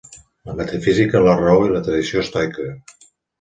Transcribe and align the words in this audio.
La 0.49 0.53
metafísica, 0.61 1.21
la 1.27 1.35
raó, 1.41 1.67
i 1.67 1.71
la 1.75 1.83
tradició 1.89 2.25
estoica. 2.25 2.67